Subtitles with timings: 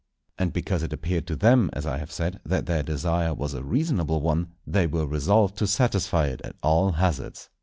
[0.39, 3.61] And because it appeared to them, as I have said, that their desire was a
[3.63, 7.49] reasonable one, they were resolved to satisfy it at all hazards.